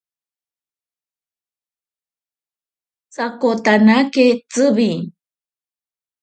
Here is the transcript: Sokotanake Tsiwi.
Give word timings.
Sokotanake 3.15 4.25
Tsiwi. 4.51 4.89